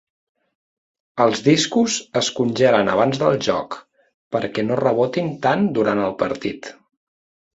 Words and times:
Els 1.25 1.41
discos 1.47 1.97
es 2.21 2.29
congelen 2.39 2.89
abans 2.95 3.21
del 3.23 3.37
joc, 3.47 3.77
perquè 4.37 4.65
no 4.69 4.79
rebotin 4.81 5.31
tant 5.47 5.67
durant 5.79 6.01
el 6.09 6.17
partit. 6.25 6.73